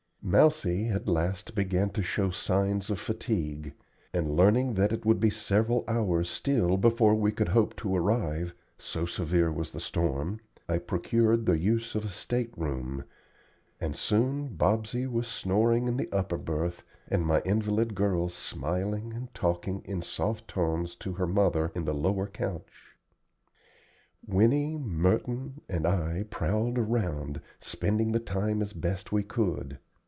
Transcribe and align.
Mousie 0.23 0.87
at 0.89 1.07
last 1.09 1.55
began 1.55 1.89
to 1.89 2.03
show 2.03 2.29
signs 2.29 2.91
of 2.91 2.99
fatigue; 2.99 3.73
and 4.13 4.37
learning 4.37 4.75
that 4.75 4.93
it 4.93 5.03
would 5.03 5.19
be 5.19 5.31
several 5.31 5.83
hours 5.87 6.29
still 6.29 6.77
before 6.77 7.15
we 7.15 7.31
could 7.31 7.49
hope 7.49 7.75
to 7.77 7.93
arrive, 7.95 8.53
so 8.77 9.07
severe 9.07 9.51
was 9.51 9.71
the 9.71 9.79
storm, 9.79 10.39
I 10.69 10.77
procured 10.77 11.45
the 11.47 11.57
use 11.57 11.95
of 11.95 12.05
a 12.05 12.09
state 12.09 12.53
room, 12.55 13.03
and 13.81 13.95
soon 13.95 14.49
Bobsey 14.55 15.07
was 15.07 15.27
snoring 15.27 15.87
in 15.87 15.97
the 15.97 16.07
upper 16.11 16.37
berth, 16.37 16.83
and 17.07 17.25
my 17.25 17.41
invalid 17.41 17.95
girl 17.95 18.29
smiling 18.29 19.13
and 19.13 19.33
talking 19.33 19.81
in 19.85 20.03
soft 20.03 20.47
tones 20.47 20.95
to 20.97 21.13
her 21.13 21.27
mother 21.27 21.71
in 21.73 21.85
the 21.85 21.95
lower 21.95 22.27
couch. 22.27 22.95
Winnie, 24.27 24.77
Merton, 24.77 25.61
and 25.67 25.87
I 25.87 26.25
prowled 26.29 26.77
around, 26.77 27.41
spending 27.59 28.11
the 28.11 28.19
time 28.19 28.61
as 28.61 28.71
best 28.73 29.11
we 29.11 29.23
could. 29.23 29.79